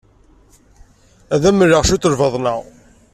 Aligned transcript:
Ad 1.33 1.43
am-mmleɣ 1.49 1.81
yiwet 1.85 2.05
n 2.07 2.11
lbaḍna. 2.13 2.53